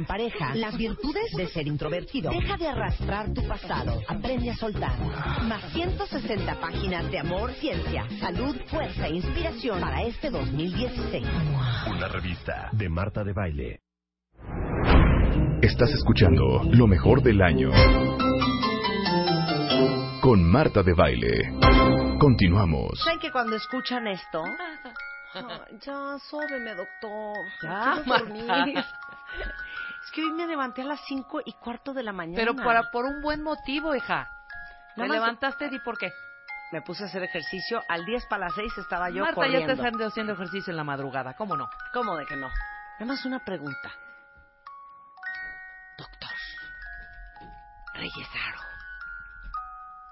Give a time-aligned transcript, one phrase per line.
[0.00, 0.54] en pareja.
[0.54, 2.30] Las virtudes de ser introvertido.
[2.30, 4.00] Deja de arrastrar tu pasado.
[4.08, 4.98] Aprende a soltar.
[5.44, 11.26] Más 160 páginas de amor, ciencia, salud, fuerza e inspiración para este 2016.
[11.88, 13.80] Una revista de Marta de Baile.
[15.62, 17.70] Estás escuchando lo mejor del año.
[20.22, 21.52] Con Marta de Baile.
[22.18, 22.98] Continuamos.
[23.04, 24.42] ¿Saben que cuando escuchan esto?
[25.86, 27.36] Ya, sóbeme, doctor.
[27.62, 28.02] Ya.
[28.04, 28.66] Marta.
[30.10, 32.36] Es que hoy me levanté a las cinco y cuarto de la mañana.
[32.36, 34.28] Pero para, por un buen motivo, hija.
[34.96, 36.10] Más- levantaste y por qué.
[36.72, 37.80] Me puse a hacer ejercicio.
[37.88, 39.72] Al 10 para las 6 estaba yo Marta corriendo.
[39.74, 41.70] ya está haciendo ejercicio en la madrugada, ¿cómo no?
[41.92, 42.48] ¿Cómo de que no?
[42.98, 43.92] Nada más una pregunta.
[45.96, 46.30] Doctor
[47.94, 48.60] Reyesaro,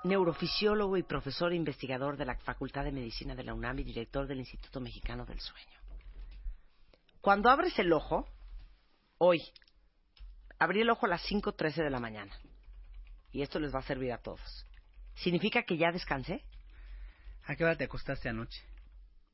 [0.04, 4.38] neurofisiólogo y profesor investigador de la Facultad de Medicina de la UNAM y director del
[4.38, 5.78] Instituto Mexicano del Sueño.
[7.20, 8.26] Cuando abres el ojo,
[9.18, 9.42] hoy,
[10.58, 12.32] abrí el ojo a las 5.13 de la mañana,
[13.30, 14.66] y esto les va a servir a todos.
[15.14, 16.44] ¿Significa que ya descansé?
[17.44, 18.62] ¿A qué hora te acostaste anoche?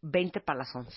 [0.03, 0.97] 20 para las 11.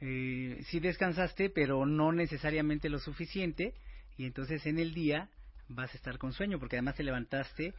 [0.00, 3.74] Eh, sí descansaste, pero no necesariamente lo suficiente,
[4.16, 5.28] y entonces en el día
[5.68, 7.74] vas a estar con sueño, porque además te levantaste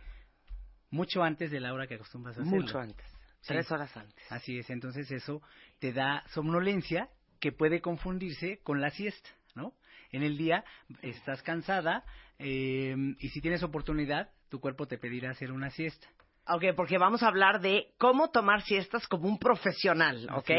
[0.92, 2.62] mucho antes de la hora que acostumbras a hacerlo.
[2.62, 3.06] Mucho antes.
[3.42, 3.48] Sí.
[3.48, 4.24] Tres horas antes.
[4.32, 5.42] Así es, entonces eso
[5.80, 9.74] te da somnolencia que puede confundirse con la siesta, ¿no?
[10.12, 10.64] En el día
[11.02, 12.04] estás cansada
[12.40, 16.08] eh, y si tienes oportunidad, tu cuerpo te pedirá hacer una siesta.
[16.48, 20.52] Ok, porque vamos a hablar de cómo tomar siestas como un profesional, ¿ok?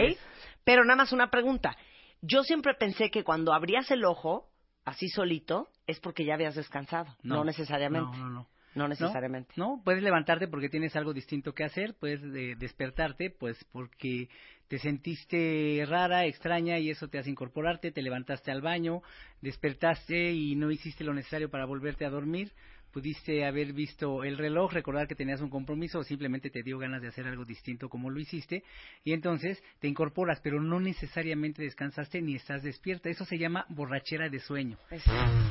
[0.64, 1.76] Pero nada más una pregunta.
[2.20, 4.48] Yo siempre pensé que cuando abrías el ojo,
[4.84, 7.16] así solito, es porque ya habías descansado.
[7.22, 8.16] No, necesariamente.
[8.16, 8.48] No, no, no.
[8.74, 9.52] No necesariamente.
[9.56, 14.28] No, puedes levantarte porque tienes algo distinto que hacer, puedes eh, despertarte pues porque
[14.68, 19.02] te sentiste rara, extraña y eso te hace incorporarte, te levantaste al baño,
[19.42, 22.52] despertaste y no hiciste lo necesario para volverte a dormir,
[22.92, 27.02] pudiste haber visto el reloj, recordar que tenías un compromiso o simplemente te dio ganas
[27.02, 28.62] de hacer algo distinto como lo hiciste
[29.02, 34.28] y entonces te incorporas, pero no necesariamente descansaste ni estás despierta, eso se llama borrachera
[34.28, 34.78] de sueño.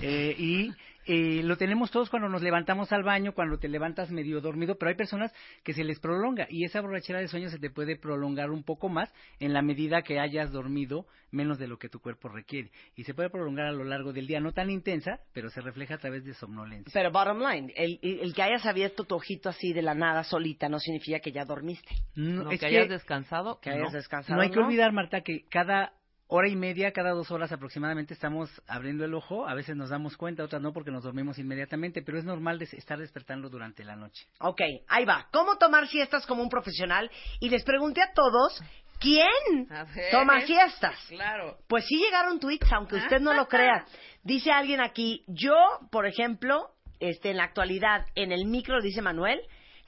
[0.02, 0.72] Eh, y
[1.06, 4.90] eh, lo tenemos todos cuando nos levantamos al baño, cuando te levantas medio dormido, pero
[4.90, 8.52] hay personas que se les prolonga y esa borrachera de sueño se te puede prolongar
[8.52, 12.30] un poco más en la medida que hayas dormido menos de lo que tu cuerpo
[12.30, 12.72] requiere.
[12.96, 15.96] Y se puede prolongar a lo largo del día, no tan intensa, pero se refleja
[15.96, 16.92] a través de somnolencia.
[16.94, 20.70] Pero bottom line, el, el que hayas abierto tu ojito así de la nada solita
[20.70, 21.90] no significa que ya dormiste.
[22.16, 23.60] No, No, es que que hayas descansado.
[23.62, 23.98] Que hayas no.
[23.98, 24.36] descansado.
[24.36, 25.94] no hay que olvidar, Marta, que cada
[26.34, 30.16] hora y media, cada dos horas aproximadamente estamos abriendo el ojo, a veces nos damos
[30.16, 33.98] cuenta, otras no porque nos dormimos inmediatamente, pero es normal des- estar despertando durante la
[33.98, 34.26] noche.
[34.40, 35.28] Ok, ahí va.
[35.34, 37.12] ¿Cómo tomar siestas como un profesional?
[37.42, 38.62] Y les pregunté a todos,
[39.00, 40.10] ¿quién A ver.
[40.12, 40.96] toma siestas?
[41.10, 41.58] Claro.
[41.68, 43.86] Pues sí llegaron tweets, aunque usted no lo crea.
[44.24, 45.56] Dice alguien aquí, yo,
[45.92, 46.70] por ejemplo,
[47.02, 49.42] este, en la actualidad, en el micro, dice Manuel,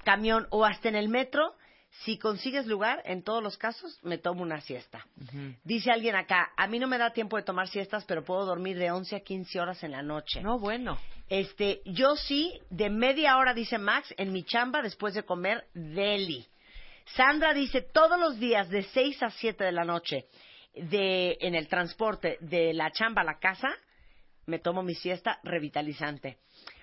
[0.03, 1.55] camión o hasta en el metro,
[2.01, 5.05] si consigues lugar, en todos los casos, me tomo una siesta.
[5.63, 8.77] Dice alguien acá, a mí no me da tiempo de tomar siestas, pero puedo dormir
[8.77, 10.41] de 11 a 15 horas en la noche.
[10.41, 10.97] No, bueno.
[11.29, 16.45] Este, yo sí, de media hora, dice Max, en mi chamba después de comer deli.
[17.16, 20.25] Sandra dice, todos los días de 6 a 7 de la noche,
[20.73, 23.69] de, en el transporte de la chamba a la casa,
[24.46, 26.37] me tomo mi siesta revitalizante.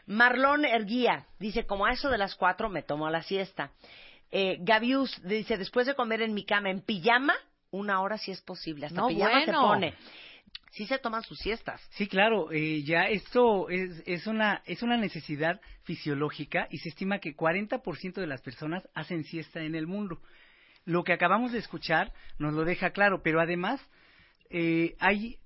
[0.06, 3.72] Marlon Erguía dice, como a eso de las 4 me tomo la siesta.
[4.32, 7.34] Eh, Gavius dice, después de comer en mi cama en pijama,
[7.70, 8.86] una hora si es posible.
[8.86, 9.62] Hasta No, pijama se bueno.
[9.62, 9.94] pone.
[10.72, 11.80] Sí se toman sus siestas.
[11.90, 17.18] Sí, claro, eh, ya esto es, es, una, es una necesidad fisiológica y se estima
[17.18, 20.20] que 40% de las personas hacen siesta en el mundo.
[20.84, 23.80] Lo que acabamos de escuchar nos lo deja claro, pero además
[24.48, 25.38] eh, hay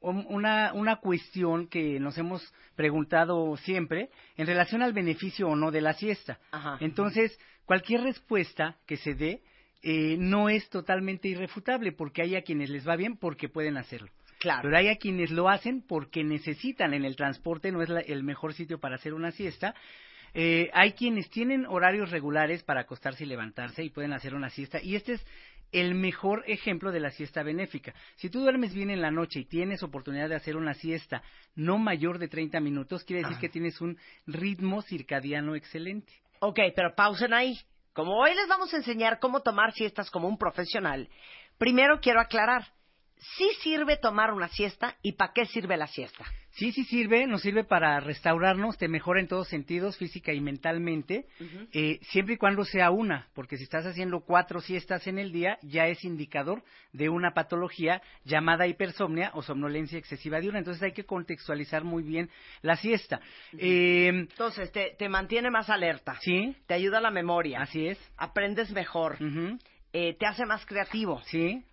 [0.00, 2.42] un- una, una cuestión que nos hemos
[2.76, 6.38] preguntado siempre en relación al beneficio o no de la siesta.
[6.52, 6.76] Ajá.
[6.80, 9.42] Entonces, cualquier respuesta que se dé
[9.82, 14.10] eh, no es totalmente irrefutable porque hay a quienes les va bien porque pueden hacerlo.
[14.40, 14.62] Claro.
[14.62, 18.22] Pero hay a quienes lo hacen porque necesitan en el transporte, no es la- el
[18.24, 19.74] mejor sitio para hacer una siesta.
[20.34, 24.82] Eh, hay quienes tienen horarios regulares para acostarse y levantarse y pueden hacer una siesta.
[24.82, 25.26] Y este es
[25.72, 27.94] el mejor ejemplo de la siesta benéfica.
[28.16, 31.22] Si tú duermes bien en la noche y tienes oportunidad de hacer una siesta
[31.54, 33.40] no mayor de 30 minutos, quiere decir Ah.
[33.40, 33.96] que tienes un
[34.26, 36.12] ritmo circadiano excelente.
[36.40, 37.58] Ok, pero pausen ahí.
[37.92, 41.08] Como hoy les vamos a enseñar cómo tomar siestas como un profesional,
[41.58, 42.73] primero quiero aclarar,
[43.18, 46.24] sí sirve tomar una siesta y para qué sirve la siesta.
[46.50, 51.26] Sí, sí sirve, nos sirve para restaurarnos, te mejora en todos sentidos, física y mentalmente,
[51.72, 55.58] eh, siempre y cuando sea una, porque si estás haciendo cuatro siestas en el día,
[55.62, 56.62] ya es indicador
[56.92, 60.60] de una patología llamada hipersomnia o somnolencia excesiva diurna.
[60.60, 62.30] Entonces hay que contextualizar muy bien
[62.62, 63.20] la siesta.
[63.58, 67.98] Eh, Entonces, te, te mantiene más alerta, sí, te ayuda a la memoria, así es.
[68.16, 69.18] aprendes mejor,
[69.92, 71.64] eh, te hace más creativo, Sí,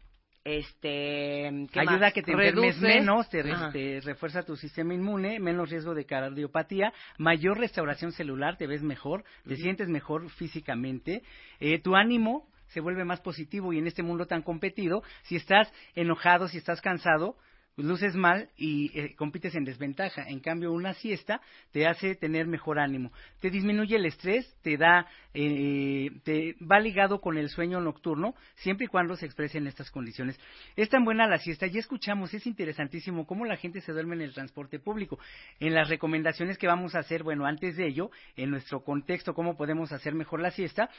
[0.43, 2.09] este, ¿qué ayuda más?
[2.09, 7.59] a que te enfermes menos, te refuerza tu sistema inmune, menos riesgo de cardiopatía, mayor
[7.59, 11.21] restauración celular, te ves mejor, te sientes mejor físicamente,
[11.59, 15.71] eh, tu ánimo se vuelve más positivo y en este mundo tan competido, si estás
[15.93, 17.35] enojado, si estás cansado,
[17.77, 20.23] luces mal y eh, compites en desventaja.
[20.27, 21.41] En cambio, una siesta
[21.71, 23.11] te hace tener mejor ánimo.
[23.39, 28.85] Te disminuye el estrés, te da, eh, te va ligado con el sueño nocturno, siempre
[28.85, 30.39] y cuando se expresen estas condiciones.
[30.75, 34.21] Es tan buena la siesta, ya escuchamos, es interesantísimo cómo la gente se duerme en
[34.21, 35.19] el transporte público.
[35.59, 39.55] En las recomendaciones que vamos a hacer, bueno, antes de ello, en nuestro contexto, cómo
[39.55, 40.89] podemos hacer mejor la siesta,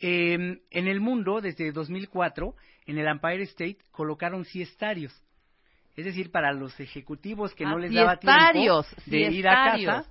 [0.00, 2.54] eh, en el mundo, desde 2004,
[2.86, 5.22] en el Empire State, colocaron siestarios.
[5.96, 10.04] Es decir, para los ejecutivos que no Ah, les daba tiempo de ir a casa,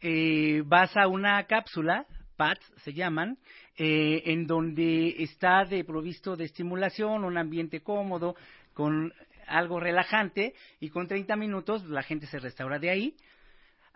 [0.00, 3.38] eh, vas a una cápsula, PATS se llaman,
[3.76, 8.34] eh, en donde está de provisto de estimulación, un ambiente cómodo,
[8.74, 9.12] con
[9.46, 13.14] algo relajante, y con 30 minutos la gente se restaura de ahí.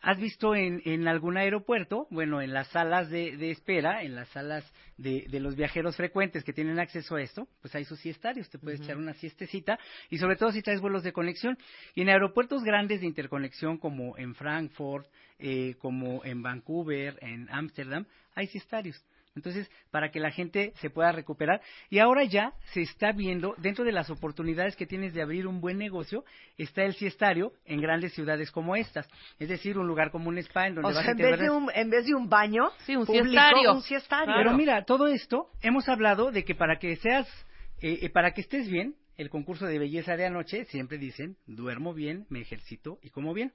[0.06, 4.28] ¿Has visto en, en algún aeropuerto, bueno, en las salas de, de espera, en las
[4.28, 4.64] salas
[4.96, 8.60] de, de los viajeros frecuentes que tienen acceso a esto, pues hay sus siestarios, te
[8.60, 11.58] puedes echar una siestecita y sobre todo si traes vuelos de conexión.
[11.96, 15.08] Y en aeropuertos grandes de interconexión como en Frankfurt,
[15.40, 18.06] eh, como en Vancouver, en Ámsterdam,
[18.36, 19.04] hay siestarios.
[19.36, 21.60] Entonces, para que la gente se pueda recuperar.
[21.90, 25.60] Y ahora ya se está viendo, dentro de las oportunidades que tienes de abrir un
[25.60, 26.24] buen negocio,
[26.58, 29.06] está el siestario en grandes ciudades como estas.
[29.38, 31.22] Es decir, un lugar como un spa en donde O vas sea, y en te
[31.24, 31.74] vez, de duermes.
[31.74, 33.72] un, en vez de un baño, Sí, un público, siestario.
[33.74, 34.24] un siestario.
[34.26, 34.42] Claro.
[34.44, 37.28] Pero mira, todo esto, hemos hablado de que para que seas,
[37.82, 41.92] eh, eh, para que estés bien, el concurso de belleza de anoche, siempre dicen, duermo
[41.94, 43.52] bien, me ejercito y como bien.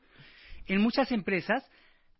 [0.68, 1.68] En muchas empresas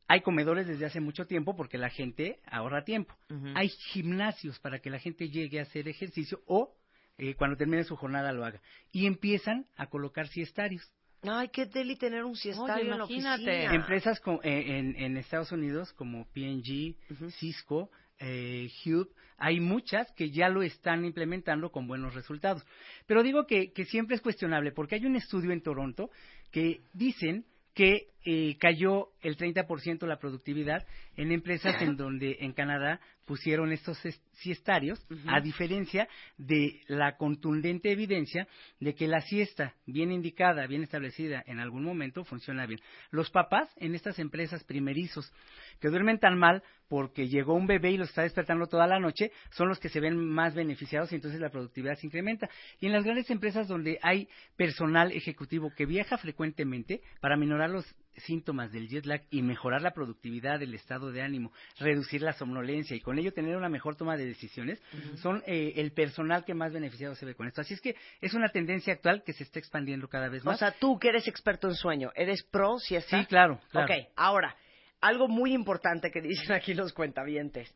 [0.08, 3.16] hay comedores desde hace mucho tiempo porque la gente ahorra tiempo.
[3.56, 6.76] Hay gimnasios para que la gente llegue a hacer ejercicio o
[7.18, 8.62] eh, cuando termine su jornada lo haga.
[8.92, 10.92] Y empiezan a colocar siestarios.
[11.24, 13.44] Ay, qué deli tener un siestario en la imagínate.
[13.44, 13.76] oficina.
[13.76, 17.30] Empresas co- eh, en, en Estados Unidos como P&G, Ujú.
[17.32, 22.66] Cisco, eh, Hube, hay muchas que ya lo están implementando con buenos resultados.
[23.06, 26.10] Pero digo que, que siempre es cuestionable porque hay un estudio en Toronto
[26.52, 27.46] que dicen
[27.76, 30.86] que eh, cayó el 30% la productividad
[31.16, 37.92] en empresas en donde en Canadá pusieron estos es- siestarios, a diferencia de la contundente
[37.92, 38.48] evidencia
[38.80, 42.80] de que la siesta bien indicada, bien establecida en algún momento funciona bien.
[43.12, 45.32] Los papás en estas empresas primerizos
[45.80, 49.32] que duermen tan mal porque llegó un bebé y los está despertando toda la noche,
[49.52, 52.50] son los que se ven más beneficiados y entonces la productividad se incrementa.
[52.80, 57.86] Y en las grandes empresas donde hay personal ejecutivo que viaja frecuentemente para minorar los
[58.18, 62.96] síntomas del jet lag y mejorar la productividad del estado de ánimo, reducir la somnolencia
[62.96, 64.82] y con ello tener una mejor toma de decisiones,
[65.22, 67.62] son eh, el personal que más beneficiado se ve con esto.
[67.62, 70.60] Así es que es una tendencia actual que se está expandiendo cada vez O más.
[70.60, 73.20] sea, tú que eres experto en sueño, ¿eres pro siesta?
[73.20, 73.92] sí, claro, claro.
[73.94, 74.56] Ok, ahora,
[75.00, 77.74] algo muy importante que dicen aquí los cuentavientes.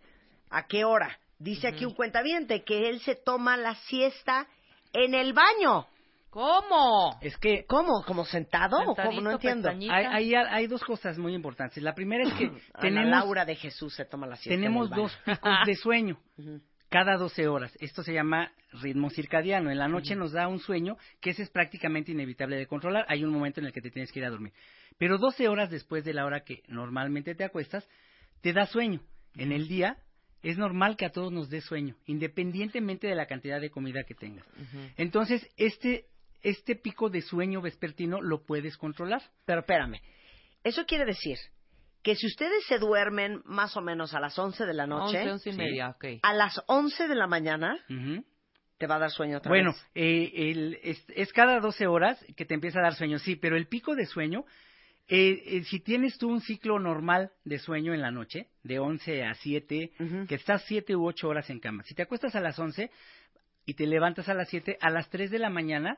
[0.49, 1.17] ¿A qué hora?
[1.39, 4.47] Dice aquí un cuentaviente que él se toma la siesta
[4.93, 5.87] en el baño.
[6.35, 7.17] ¿Cómo?
[7.21, 8.03] Es que ¿Cómo?
[8.03, 9.21] ¿Como sentado o cómo?
[9.21, 9.69] No entiendo.
[9.69, 11.81] hay, hay, hay dos cosas muy importantes.
[11.81, 15.17] La primera es que Ana tenemos, Laura de Jesús se toma la siesta tenemos dos
[15.23, 16.19] picos de sueño.
[16.89, 17.77] Cada 12 horas.
[17.79, 18.51] Esto se llama
[18.81, 19.71] ritmo circadiano.
[19.71, 23.05] En la noche nos da un sueño que ese es prácticamente inevitable de controlar.
[23.07, 24.51] Hay un momento en el que te tienes que ir a dormir.
[24.97, 27.87] Pero 12 horas después de la hora que normalmente te acuestas,
[28.41, 28.99] te da sueño.
[29.35, 29.99] En el día
[30.43, 34.15] es normal que a todos nos dé sueño, independientemente de la cantidad de comida que
[34.15, 34.45] tengas.
[34.97, 36.07] Entonces, este
[36.45, 39.21] este pico de sueño vespertino lo puedes controlar.
[39.45, 39.99] Pero espérame,
[40.63, 41.37] eso quiere decir
[42.03, 45.31] que si ustedes se duermen más o menos a las 11 de la noche, 11,
[45.31, 45.57] 11 y Sí.
[45.57, 46.05] media, ok.
[46.21, 48.23] a las 11 de la mañana Ujú.
[48.77, 49.87] te va a dar sueño otra Bueno, vez.
[49.95, 53.57] eh, el- es, es cada 12 horas que te empieza a dar sueño, sí, pero
[53.57, 54.45] el pico de sueño,
[55.07, 59.23] eh, eh, si tienes tú un ciclo normal de sueño en la noche, de 11
[59.23, 60.27] a 7, Ujú.
[60.27, 62.91] que estás 7 u 8 horas en cama, si te acuestas a las 11
[63.65, 65.97] y te levantas a las 7, a las 3 de la mañana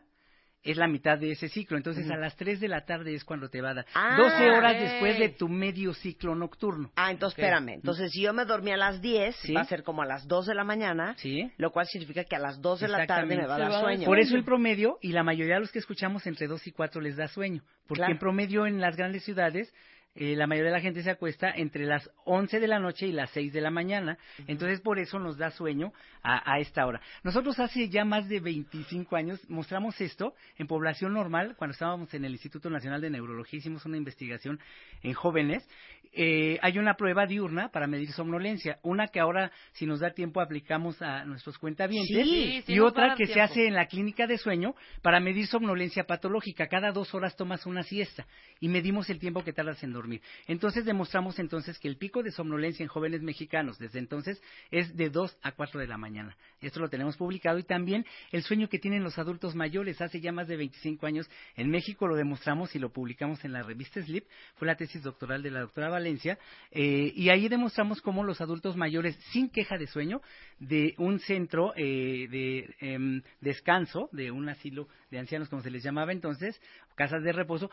[0.63, 3.49] es la mitad de ese ciclo, entonces a las 3 de la tarde es cuando
[3.49, 3.85] te va a dar.
[3.93, 6.91] Ah, 12 horas después de tu medio ciclo nocturno.
[6.95, 7.69] Ah, entonces espérame.
[7.75, 9.53] Entonces, si yo me dormí a las 10, Sí.
[9.53, 11.49] va a ser como a las 2 de la mañana, ¿Sí?
[11.57, 13.57] lo cual significa que a las 2 de la tarde me va a Exactamente.
[13.57, 14.05] dar Se va a dar sueño.
[14.05, 16.99] Por eso el promedio, y la mayoría de los que escuchamos entre 2 y 4
[17.01, 17.63] les da sueño.
[17.87, 18.13] Porque Claro.
[18.13, 19.73] en promedio en las grandes ciudades,
[20.17, 23.11] eh, la mayoría de la gente se acuesta entre las 11 de la noche y
[23.11, 24.17] las 6 de la mañana.
[24.47, 25.93] Entonces por eso nos da sueño
[26.23, 26.99] a, a esta hora.
[27.23, 32.25] Nosotros hace ya más de 25 años mostramos esto en población normal, cuando estábamos en
[32.25, 34.59] el Instituto Nacional de Neurología, hicimos una investigación
[35.03, 35.67] en jóvenes.
[36.13, 40.41] Eh, hay una prueba diurna para medir somnolencia, una que ahora, si nos da tiempo,
[40.41, 44.37] aplicamos a nuestros cuentavientes Sí, sí y otra que se hace en la clínica de
[44.37, 46.67] sueño para medir somnolencia patológica.
[46.67, 48.25] Cada dos horas tomas una siesta
[48.59, 50.06] y medimos el tiempo que tardas en dormir.
[50.47, 55.09] Entonces demostramos entonces que el pico de somnolencia en jóvenes mexicanos desde entonces es de
[55.09, 56.35] 2 a 4 de la mañana.
[56.61, 60.31] Esto lo tenemos publicado y también el sueño que tienen los adultos mayores hace ya
[60.31, 64.25] más de 25 años en México lo demostramos y lo publicamos en la revista Sleep.
[64.55, 66.37] Fue la tesis doctoral de la doctora Valencia
[66.71, 70.21] eh, y ahí demostramos cómo los adultos mayores sin queja de sueño
[70.59, 75.83] de un centro eh, de em, descanso, de un asilo de ancianos como se les
[75.83, 76.59] llamaba entonces,
[76.95, 77.69] casas de reposo,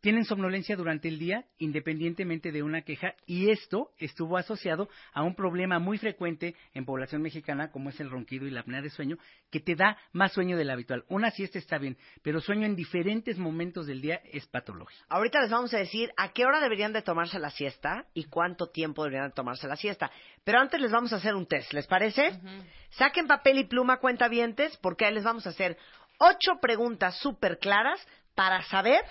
[0.00, 5.34] tienen somnolencia durante el día independientemente de una queja y esto estuvo asociado a un
[5.34, 9.16] problema muy frecuente en población mexicana como es el ronquido y la apnea de sueño
[9.50, 11.04] que te da más sueño del habitual.
[11.08, 15.04] Una siesta está bien, pero sueño en diferentes momentos del día es patológico.
[15.08, 18.68] Ahorita les vamos a decir a qué hora deberían de tomarse la siesta y cuánto
[18.68, 20.10] tiempo deberían de tomarse la siesta.
[20.44, 22.38] Pero antes les vamos a hacer un test, ¿les parece?
[22.90, 25.76] Saquen papel y pluma, cuentavientes, porque ahí les vamos a hacer
[26.18, 29.02] ocho preguntas súper claras para saber,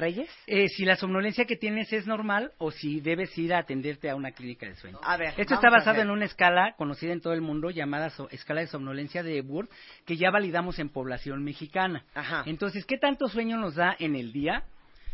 [0.00, 4.08] Reyes, Eh, si la somnolencia que tienes es normal o si debes ir a atenderte
[4.10, 4.98] a una clínica de sueño.
[5.02, 5.34] a ver.
[5.36, 8.66] Esto está basado en una escala conocida en todo el mundo llamada so- escala de
[8.66, 9.70] somnolencia de Epworth
[10.06, 12.04] que ya validamos en población mexicana.
[12.14, 12.42] Ajá.
[12.46, 14.64] Entonces, ¿qué tanto sueño nos da en el día?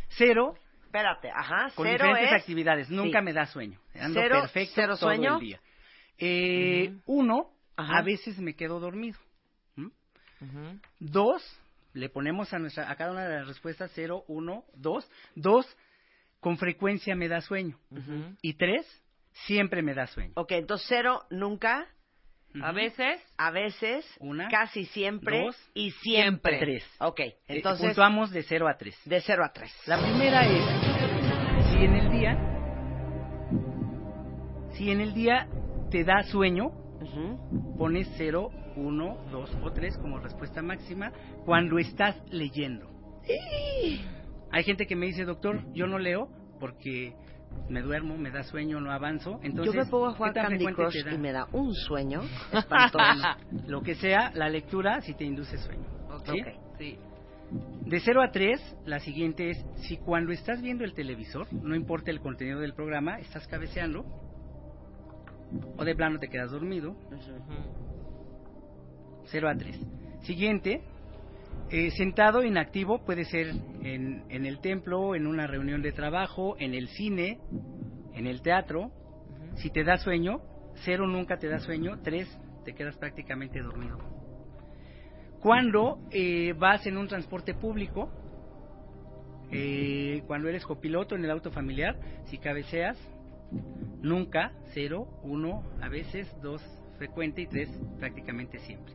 [0.09, 2.41] Cero, Espérate, ajá, con cero diferentes es...
[2.41, 2.91] actividades.
[2.91, 3.25] Nunca sí.
[3.25, 3.79] me da sueño.
[4.01, 5.35] Ando Cero- perfecto cero todo sueño.
[5.35, 5.61] el día.
[6.19, 7.99] Eh, Uno, Ajá.
[7.99, 9.19] a veces me quedo dormido.
[9.77, 9.89] ¿Mm?
[11.01, 11.43] Dos,
[11.97, 15.11] le ponemos a, nuestra, a cada una de las respuestas cero, uno, dos.
[15.35, 15.67] Dos,
[16.41, 17.79] con frecuencia me da sueño.
[17.91, 18.37] Ujú.
[18.43, 18.87] Y tres,
[19.47, 20.33] siempre me da sueño.
[20.37, 21.87] Ok, entonces cero, nunca,
[22.63, 26.59] A veces, a veces, Una, casi siempre dos, y siempre.
[26.59, 26.85] Tres.
[27.01, 28.97] Ok, Eh, entonces puntuamos de cero a tres.
[29.05, 29.71] de cero a tres.
[29.87, 32.33] La primera es si en el día,
[34.73, 35.49] si en el día
[35.91, 36.67] te da sueño,
[37.01, 37.77] Ujú.
[37.79, 41.13] pones 0, 1, 2 o 3 como respuesta máxima
[41.45, 42.89] cuando estás leyendo.
[44.51, 46.29] Hay gente que me dice, doctor, yo no leo
[46.61, 47.15] porque
[47.69, 49.41] me duermo, me da sueño, no avanzo.
[49.43, 52.23] Entonces, Yo me pongo a jugar ¿qué tan Candy Crush y me da un sueño
[52.53, 53.05] espantoso.
[53.67, 55.87] Lo que sea, la lectura si te induce sueño.
[56.25, 56.41] ¿sí?
[56.41, 56.49] Ok.
[56.79, 56.99] sí.
[57.85, 62.11] De 0 a 3, la siguiente es, si cuando estás viendo el televisor, no importa
[62.11, 64.05] el contenido del programa, estás cabeceando,
[65.77, 67.96] o de plano te quedas dormido, Ujú.
[69.27, 69.79] 0 a 3.
[70.23, 70.83] Siguiente,
[71.71, 73.49] eh, sentado inactivo puede ser
[73.83, 77.41] en, en el templo, en una reunión de trabajo, en el cine,
[78.15, 78.91] en el teatro.
[79.57, 80.41] Si te da sueño,
[80.85, 82.29] 0 nunca te da sueño, 3
[82.65, 83.99] te quedas prácticamente dormido.
[85.41, 88.11] Cuando eh, vas en un transporte público,
[89.51, 92.99] eh, cuando eres copiloto en el auto familiar, si cabeceas,
[94.03, 96.61] nunca, 0, 1, a veces 2
[96.99, 97.69] frecuente y 3
[97.99, 98.95] prácticamente siempre.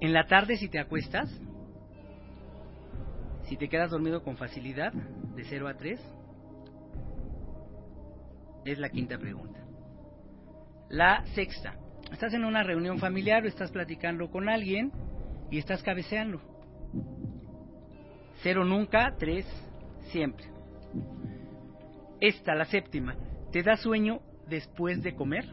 [0.00, 1.28] En la tarde si te acuestas,
[3.48, 6.00] si te quedas dormido con facilidad, de 0 a 3,
[8.64, 9.58] es la quinta pregunta.
[10.88, 11.74] La sexta,
[12.12, 14.92] estás en una reunión familiar o estás platicando con alguien
[15.50, 16.40] y estás cabeceando.
[18.42, 19.46] 0 nunca, 3
[20.10, 20.46] siempre.
[22.20, 23.16] Esta, la séptima,
[23.52, 25.44] ¿te da sueño después de comer?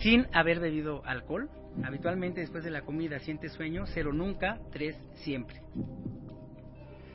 [0.00, 1.50] Sin haber bebido alcohol.
[1.84, 5.60] Habitualmente después de la comida sientes sueño, cero nunca, tres siempre.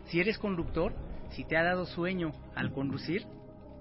[0.07, 0.93] Si eres conductor,
[1.31, 3.25] si te ha dado sueño al conducir,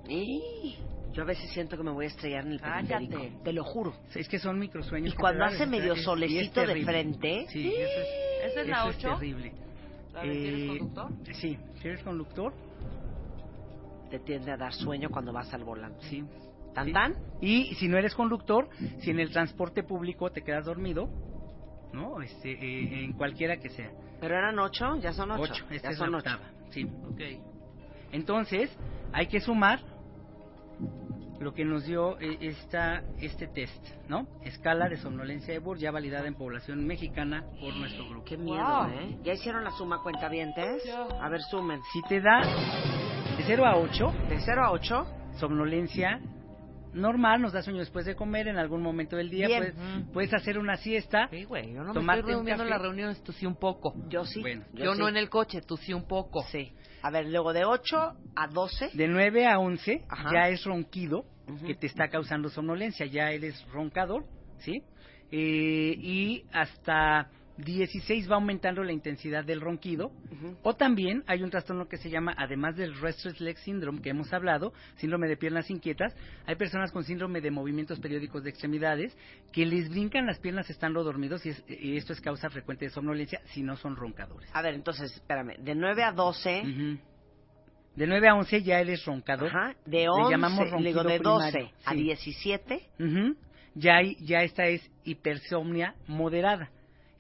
[0.08, 0.76] Y
[1.14, 3.06] Yo a veces siento que me voy a estrellar en el Cállate.
[3.06, 3.42] periférico.
[3.44, 3.94] Te lo juro.
[4.14, 5.14] Es que son microsueños.
[5.14, 8.90] Y cuando hace medio es solecito de frente, Sí, eso es, ¿Esa es la eso
[8.90, 9.08] es 8?
[9.14, 9.52] terrible.
[10.12, 11.12] ¿La de si eres Eh, conductor?
[11.34, 12.52] Sí, si eres conductor,
[14.10, 16.04] te tiende a dar sueño cuando vas al volante.
[16.10, 16.24] sí.
[16.74, 16.92] ¿Tan sí.
[16.92, 17.14] tan?
[17.40, 18.68] Y si no eres conductor,
[19.00, 21.08] si en el transporte público te quedas dormido,
[21.92, 22.20] ¿no?
[22.20, 23.90] Este, eh, en cualquiera que sea.
[24.20, 25.42] Pero eran ocho, ya son ocho.
[25.52, 26.30] Ocho, esta ya es son la ocho.
[26.30, 26.50] octava.
[26.70, 26.84] Sí.
[26.84, 27.20] Ok.
[28.12, 28.70] Entonces,
[29.12, 29.80] hay que sumar
[31.40, 34.26] lo que nos dio eh, esta, este test, ¿no?
[34.44, 38.24] Escala de somnolencia de Burr, ya validada en población mexicana por nuestro grupo.
[38.24, 38.88] Qué miedo, Wow.
[38.90, 39.18] ¿eh?
[39.22, 40.82] ¿Ya hicieron la suma cuentavientes?
[40.86, 41.02] Ya.
[41.20, 41.80] A ver, sumen.
[41.92, 42.40] Si te da
[43.36, 45.06] de 0 a 8, De 0 a 8,
[45.38, 46.20] somnolencia
[46.94, 49.74] normal, nos da sueño después de comer en algún momento del día, puedes,
[50.12, 51.28] puedes hacer una siesta.
[51.30, 53.56] Sí, güey, yo no me Tomarte estoy un reuniendo en las reuniones, tú sí un
[53.56, 53.94] poco.
[54.08, 54.40] yo sí.
[54.40, 54.98] Bueno, Yo, sí.
[55.00, 56.44] no en el coche, tú sí un poco.
[56.50, 56.72] Sí.
[57.02, 58.90] A ver, luego de 8 a 12.
[58.94, 60.30] De 9 a 11 Ajá.
[60.32, 61.66] ya es ronquido Ujú.
[61.66, 64.24] que te está causando somnolencia, ya eres roncador,
[64.60, 64.82] ¿sí?
[65.30, 70.10] Eh, y hasta 16 va aumentando la intensidad del ronquido.
[70.62, 74.32] O también hay un trastorno que se llama, además del Restless Leg Syndrome que hemos
[74.32, 76.14] hablado, síndrome de piernas inquietas,
[76.46, 79.16] hay personas con síndrome de movimientos periódicos de extremidades
[79.52, 82.90] que les brincan las piernas estando dormidos y, es- y esto es causa frecuente de
[82.90, 84.50] somnolencia si no son roncadores.
[84.52, 85.56] A ver, entonces, espérame.
[85.58, 86.60] De 9 a 12.
[86.62, 86.98] Ujú.
[87.96, 89.48] De 9 a 11 ya eres roncador.
[89.48, 89.76] Ajá.
[89.86, 90.30] De Le 11.
[90.32, 91.96] llamamos le digo, ronquido de 12 primario, a sí.
[92.02, 92.88] 17.
[92.98, 93.36] Ujú.
[93.76, 96.70] ya, hay, ya esta es hipersomnia moderada.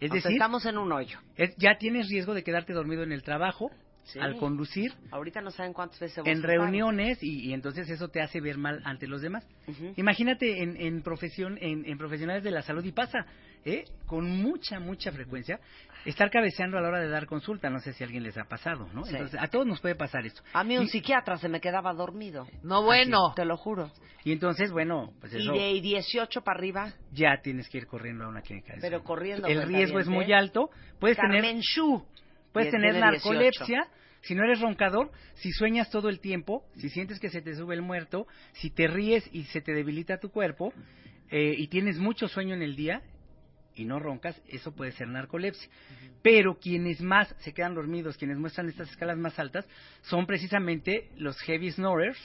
[0.04, 1.18] Es o decir, estamos en un hoyo.
[1.36, 3.70] es- ya tienes riesgo de quedarte dormido en el trabajo,
[4.04, 4.18] Sí.
[4.20, 8.40] al conducir, Ahorita no saben cuántas veces en reuniones y, y entonces eso te hace
[8.40, 9.46] ver mal ante los demás.
[9.66, 9.94] Ujú.
[9.96, 13.24] Imagínate en, en profesión, en, en profesionales de la salud y pasa,
[13.64, 13.84] ¿eh?
[14.06, 15.58] con mucha, mucha frecuencia,
[16.04, 17.70] estar cabeceando a la hora de dar consulta.
[17.70, 19.04] No sé si a alguien les ha pasado, ¿no?
[19.04, 19.12] Sí.
[19.12, 20.42] Entonces, a todos nos puede pasar esto.
[20.52, 22.46] A mí un Y- psiquiatra se me quedaba dormido.
[22.62, 23.32] No, bueno.
[23.34, 23.90] Te lo juro.
[24.22, 28.24] Y entonces, bueno, pues Y eso de 18 para arriba, ya tienes que ir corriendo
[28.24, 28.74] a una clínica.
[28.74, 29.48] de pero corriendo.
[29.48, 30.70] El riesgo es muy alto.
[30.98, 32.04] Puedes tener Carmen Shu.
[32.54, 33.10] Puedes tener 18.
[33.10, 33.88] narcolepsia,
[34.20, 37.74] si no eres roncador, si sueñas todo el tiempo, si sientes que se te sube
[37.74, 40.72] el muerto, si te ríes y se te debilita tu cuerpo,
[41.30, 43.02] eh, y tienes mucho sueño en el día
[43.74, 45.68] y no roncas, eso puede ser narcolepsia.
[46.22, 49.66] Pero quienes más se quedan dormidos, quienes muestran estas escalas más altas,
[50.02, 52.18] son precisamente los heavy snorers,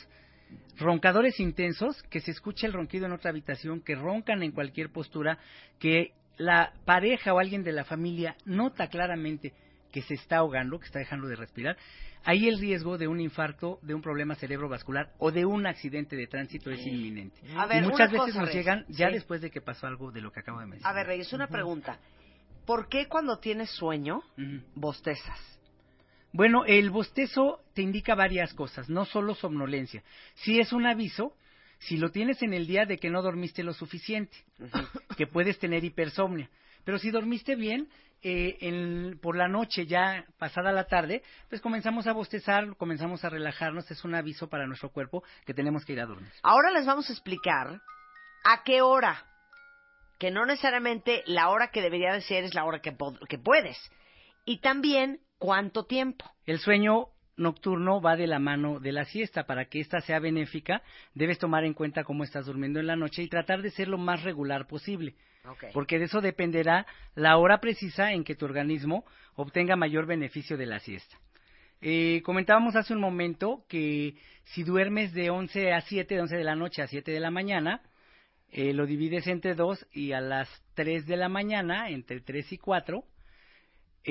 [0.78, 5.39] roncadores intensos, que se escucha el ronquido en otra habitación, que roncan en cualquier postura,
[5.80, 9.54] que la pareja o alguien de la familia nota claramente
[9.91, 11.78] que se está ahogando, que está dejando de respirar,
[12.23, 16.28] ahí el riesgo de un infarto, de un problema cerebrovascular o de un accidente de
[16.28, 17.39] tránsito es inminente.
[17.56, 19.13] A ver, y muchas veces cosa, nos llegan ya Sí.
[19.13, 20.91] después de que pasó algo de lo que acabo de mencionar.
[20.91, 21.99] A ver, Reyes, una pregunta.
[22.65, 24.21] ¿Por qué cuando tienes sueño
[24.75, 25.39] bostezas?
[26.32, 30.04] Bueno, el bostezo te indica varias cosas, no solo somnolencia.
[30.36, 31.34] Si es un aviso,
[31.80, 34.38] si lo tienes en el día de que no dormiste lo suficiente,
[35.17, 36.47] que puedes tener hipersomnia.
[36.84, 37.89] Pero si dormiste bien,
[38.22, 43.30] eh, en- por la noche, ya pasada la tarde, pues comenzamos a bostezar, comenzamos a
[43.30, 46.32] relajarnos, es un aviso para nuestro cuerpo que tenemos que ir a dormir.
[46.44, 47.82] Ahora les vamos a explicar
[48.46, 49.26] a qué hora.
[50.20, 52.94] Que no necesariamente la hora que debería de ser es la hora que,
[53.30, 53.78] que puedes.
[54.44, 56.30] Y también cuánto tiempo.
[56.46, 57.08] El sueño
[57.39, 59.45] nocturno va de la mano de la siesta.
[59.45, 60.84] Para que ésta sea benéfica,
[61.15, 63.97] debes tomar en cuenta cómo estás durmiendo en la noche y tratar de ser lo
[63.97, 65.15] más regular posible.
[65.73, 69.04] porque de eso dependerá la hora precisa en que tu organismo
[69.36, 71.17] obtenga mayor beneficio de la siesta.
[71.82, 76.43] Eh, comentábamos hace un momento que si duermes de 11 a 7, de 11 de
[76.43, 77.82] la noche a 7 de la mañana,
[78.52, 82.58] eh, lo divides entre 2 y a las 3 de la mañana, entre 3 y
[82.58, 83.04] 4,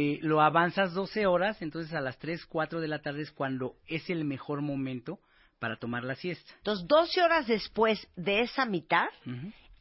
[0.01, 3.75] eh, lo avanzas 12 horas, entonces a las 3, 4 de la tarde es cuando
[3.89, 5.19] es el mejor momento
[5.59, 6.53] para tomar la siesta.
[6.59, 9.09] Entonces, 12 horas después de esa mitad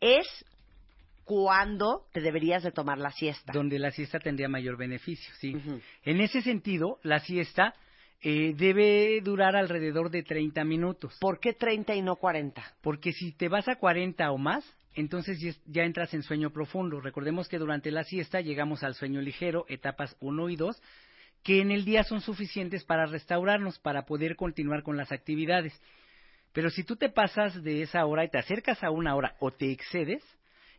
[0.01, 0.25] es
[1.23, 3.53] cuando te deberías de tomar la siesta.
[3.53, 5.56] donde la siesta tendría mayor beneficio, sí.
[6.03, 7.75] En ese sentido, la siesta
[8.21, 12.63] eh, debe durar alrededor de 30 minutos, ¿Por qué 30 y no 40?
[12.82, 14.65] porque si te vas a 40 o más,
[14.97, 16.99] entonces ya, entras en sueño profundo.
[16.99, 20.82] Recordemos que durante la siesta llegamos al sueño ligero, etapas 1 y 2,
[21.43, 25.80] que en el día son suficientes para restaurarnos, para poder continuar con las actividades.
[26.51, 29.51] Pero si tú te pasas de esa hora y te acercas a una hora o
[29.51, 30.23] te excedes,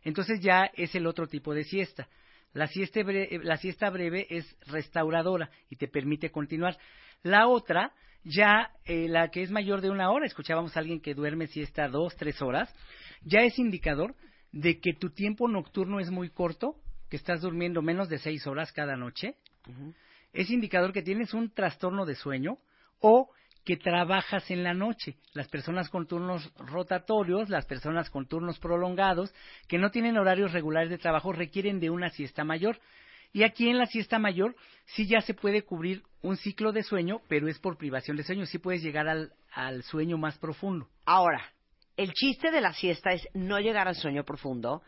[0.03, 2.09] entonces ya es el otro tipo de siesta.
[2.53, 6.77] La siesta, bre- la siesta breve es restauradora y te permite continuar.
[7.23, 11.13] La otra, ya eh, la que es mayor de una hora, escuchábamos a alguien que
[11.13, 12.73] duerme siesta dos, tres horas,
[13.23, 14.15] ya es indicador
[14.51, 16.75] de que tu tiempo nocturno es muy corto,
[17.09, 19.35] que estás durmiendo menos de seis horas cada noche,
[20.33, 22.57] es indicador que tienes un trastorno de sueño
[22.99, 23.29] o
[23.65, 25.15] que trabajas en la noche.
[25.33, 29.33] Las personas con turnos rotatorios, las personas con turnos prolongados,
[29.67, 32.79] que no tienen horarios regulares de trabajo, requieren de una siesta mayor.
[33.31, 37.21] Y aquí en la siesta mayor sí ya se puede cubrir un ciclo de sueño,
[37.27, 38.45] pero es por privación de sueño.
[38.45, 40.87] Sí puedes llegar al, al sueño más profundo.
[41.05, 41.41] Ahora,
[41.95, 44.81] el chiste de la siesta es no llegar al sueño profundo,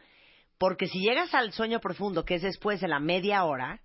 [0.58, 3.82] porque si llegas al sueño profundo, que es después de la media hora,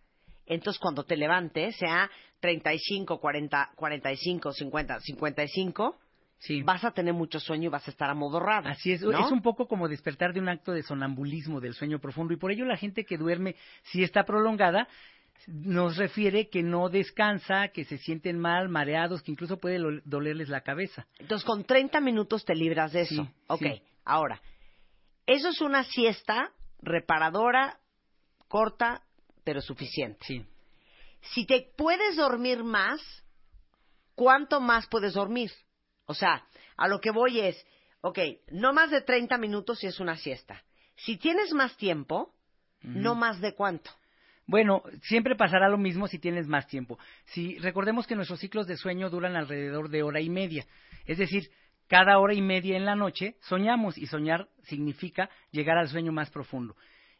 [0.47, 5.97] entonces cuando te levantes, sea 35, 40, 45, 50, 55,
[6.39, 6.63] Sí.
[6.63, 8.69] vas a tener mucho sueño y vas a estar amodorrado.
[8.69, 9.19] Así es, ¿no?
[9.19, 12.53] es un poco como despertar de un acto de sonambulismo del sueño profundo y por
[12.53, 14.87] ello la gente que duerme si está prolongada
[15.47, 20.63] nos refiere que no descansa, que se sienten mal, mareados, que incluso puede dolerles la
[20.63, 21.07] cabeza.
[21.19, 23.25] Entonces con 30 minutos te libras de eso.
[23.25, 23.83] Sí, ok, sí.
[24.05, 24.41] ahora,
[25.27, 27.79] eso es una siesta reparadora,
[28.49, 29.03] corta,
[29.47, 30.19] pero suficiente.
[30.27, 30.45] Sí.
[31.35, 33.01] Si te puedes dormir más,
[34.17, 35.53] ¿cuánto más puedes dormir?
[36.07, 36.45] O sea,
[36.77, 37.65] a lo que voy es,
[38.01, 38.19] ok,
[38.51, 40.65] no más de 30 minutos si es una siesta.
[40.97, 42.35] Si tienes más tiempo,
[42.83, 43.93] no más de cuánto.
[44.47, 46.99] Bueno, siempre pasará lo mismo si tienes más tiempo.
[47.27, 50.67] Si recordemos que nuestros ciclos de sueño duran alrededor de hora y media,
[51.05, 51.51] es decir,
[51.87, 56.31] cada hora y media en la noche soñamos y soñar significa llegar al sueño más
[56.31, 56.75] profundo.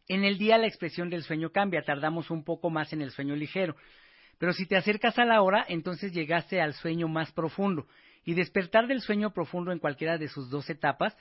[0.09, 3.35] En el día la expresión del sueño cambia, tardamos un poco más en el sueño
[3.35, 3.77] ligero.
[4.39, 7.87] Pero si te acercas a la hora, entonces llegaste al sueño más profundo.
[8.25, 11.17] Y despertar del sueño profundo en cualquiera de sus dos etapas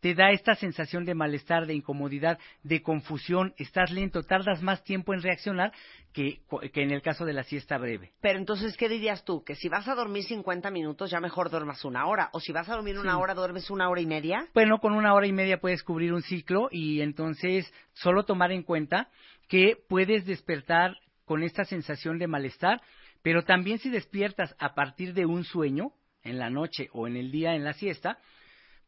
[0.00, 5.14] te da esta sensación de malestar, de incomodidad, de confusión, estás lento, tardas más tiempo
[5.14, 5.72] en reaccionar
[6.12, 6.40] que,
[6.72, 8.12] que en el caso de la siesta breve.
[8.20, 9.44] Pero entonces, ¿qué dirías tú?
[9.44, 12.30] Que si vas a dormir 50 minutos, ya mejor duermas una hora.
[12.32, 13.18] O si vas a dormir una Sí.
[13.20, 14.46] hora, duermes una hora y media.
[14.54, 18.62] Bueno, con una hora y media puedes cubrir un ciclo y entonces solo tomar en
[18.62, 19.08] cuenta
[19.48, 22.80] que puedes despertar con esta sensación de malestar,
[23.22, 27.30] pero también si despiertas a partir de un sueño, en la noche o en el
[27.30, 28.18] día en la siesta,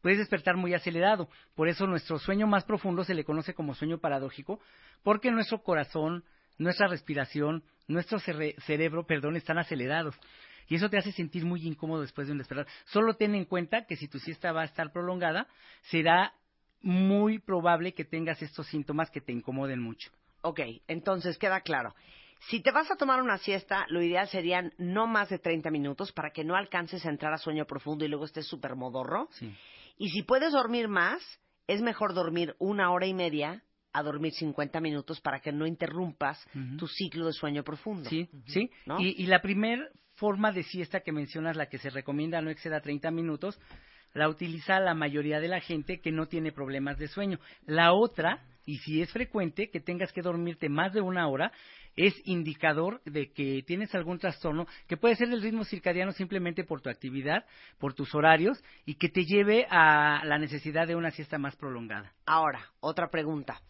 [0.03, 1.29] puedes despertar muy acelerado.
[1.55, 4.59] Por eso nuestro sueño más profundo se le conoce como sueño paradójico,
[5.01, 6.25] porque nuestro corazón,
[6.57, 10.15] nuestra respiración, nuestro cere- cerebro, perdón, están acelerados.
[10.67, 12.67] Y eso te hace sentir muy incómodo después de un despertar.
[12.85, 15.47] Solo ten en cuenta que si tu siesta va a estar prolongada,
[15.83, 16.33] será
[16.81, 20.11] muy probable que tengas estos síntomas que te incomoden mucho.
[20.41, 21.95] Ok, entonces queda claro.
[22.49, 26.11] Si te vas a tomar una siesta, lo ideal serían no más de 30 minutos
[26.11, 29.29] para que no alcances a entrar a sueño profundo y luego estés súper modorro.
[29.31, 29.53] Sí.
[29.97, 31.21] Y si puedes dormir más,
[31.67, 36.43] es mejor dormir una hora y media a dormir 50 minutos para que no interrumpas
[36.77, 38.09] tu ciclo de sueño profundo.
[38.09, 38.71] Sí, sí.
[38.85, 38.99] ¿No?
[38.99, 42.81] Y, y la primer forma de siesta que mencionas, la que se recomienda no exceda
[42.81, 43.59] 30 minutos,
[44.13, 47.39] la utiliza la mayoría de la gente que no tiene problemas de sueño.
[47.65, 51.51] La otra, y si es frecuente que tengas que dormirte más de una hora,
[51.95, 56.81] es indicador de que tienes algún trastorno que puede ser del ritmo circadiano simplemente por
[56.81, 57.45] tu actividad,
[57.77, 62.13] por tus horarios y que te lleve a la necesidad de una siesta más prolongada.
[62.25, 63.61] Ahora, otra pregunta.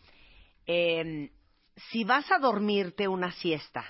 [0.65, 1.31] Eh,
[1.91, 3.83] si vas a dormirte una siesta,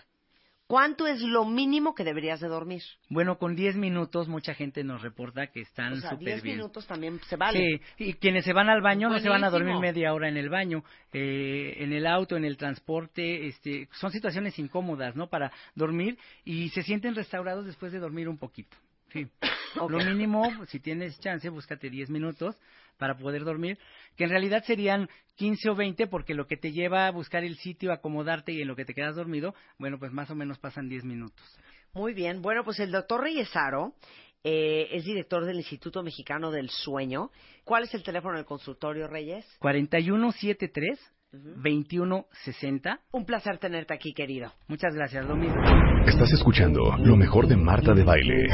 [0.67, 2.81] ¿cuánto es lo mínimo que deberías de dormir?
[3.09, 6.57] Bueno, con 10 minutos mucha gente nos reporta que están O sea, súper 10 bien.
[6.57, 7.81] minutos también se vale.
[7.97, 10.37] Sí, y quienes se van al baño no se van a dormir media hora en
[10.37, 15.27] el baño, eh, en el auto, en el transporte, este, son situaciones incómodas, ¿no?
[15.27, 18.75] Para dormir y se sienten restaurados después de dormir un poquito.
[19.11, 19.27] Sí.
[19.89, 22.55] Lo mínimo, si tienes chance, búscate 10 minutos
[23.03, 23.77] para poder dormir,
[24.15, 27.57] que en realidad serían 15 o 20 porque lo que te lleva a buscar el
[27.57, 30.87] sitio, acomodarte y en lo que te quedas dormido, bueno, pues más o menos pasan
[30.87, 31.43] 10 minutos.
[31.91, 32.41] Muy bien.
[32.41, 33.95] Bueno, pues el doctor Reyesaro
[34.41, 37.29] eh, es director del Instituto Mexicano del Sueño.
[37.65, 39.45] ¿Cuál es el teléfono del consultorio, Reyes?
[39.59, 40.97] 4173
[41.33, 43.01] 2160.
[43.11, 44.53] Un placer tenerte aquí, querido.
[44.69, 45.61] Muchas gracias, lo mismo.
[46.07, 48.47] Estás escuchando lo mejor de Marta de Baile.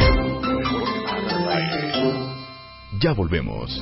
[3.02, 3.82] Ya volvemos.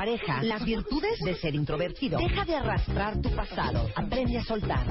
[0.00, 2.18] pareja, las virtudes de ser introvertido.
[2.18, 3.86] Deja de arrastrar tu pasado.
[3.94, 4.86] Aprende a soltar.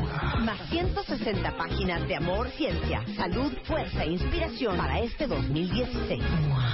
[0.45, 6.21] Más 160 páginas de amor, ciencia, salud, fuerza e inspiración para este 2016.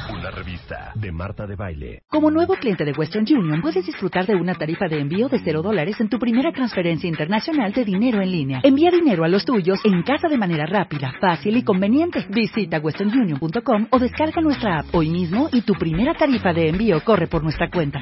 [0.10, 2.02] Una revista de Marta de Baile.
[2.10, 5.62] Como nuevo cliente de Western Union, puedes disfrutar de una tarifa de envío de cero
[5.62, 8.60] dólares en tu primera transferencia internacional de dinero en línea.
[8.64, 12.26] Envía dinero a los tuyos en casa de manera rápida, fácil y conveniente.
[12.30, 17.28] Visita westernunion.com o descarga nuestra app hoy mismo y tu primera tarifa de envío corre
[17.28, 18.02] por nuestra cuenta.